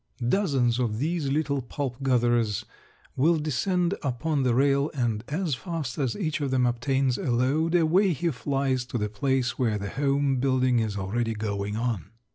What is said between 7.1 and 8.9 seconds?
a load away he flies